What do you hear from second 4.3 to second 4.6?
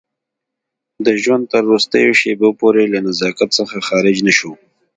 شو.